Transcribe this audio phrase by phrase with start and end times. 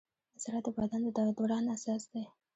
[0.43, 2.23] زړه د بدن د دوران اساس دی.